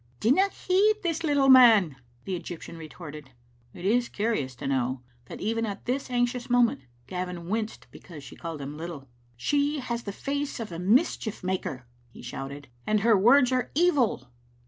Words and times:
''Dinna 0.19 0.49
heed 0.49 0.95
this 1.03 1.23
little 1.23 1.47
man/' 1.47 1.95
the 2.25 2.35
Egyptian 2.35 2.75
retorted. 2.75 3.33
It 3.71 3.85
is 3.85 4.09
curious 4.09 4.55
to 4.55 4.65
know 4.65 5.01
that 5.25 5.41
even 5.41 5.63
at 5.63 5.85
that 5.85 6.09
anxious 6.09 6.49
moment 6.49 6.81
Gavin 7.05 7.47
winced 7.49 7.85
because 7.91 8.23
she 8.23 8.35
called 8.35 8.61
him 8.61 8.75
little. 8.77 9.07
*' 9.25 9.37
She 9.47 9.77
has 9.79 10.01
the 10.01 10.11
face 10.11 10.59
of 10.59 10.71
a 10.71 10.79
mischief 10.79 11.43
maker," 11.43 11.85
he 12.09 12.23
shouted, 12.23 12.67
"and 12.87 13.01
her 13.01 13.15
words 13.15 13.51
are 13.51 13.69
evil." 13.75 14.31